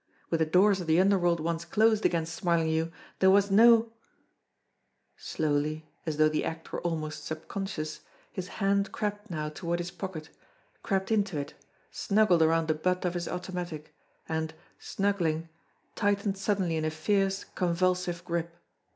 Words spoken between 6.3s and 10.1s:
act were almost subconscious, his hand crept now toward his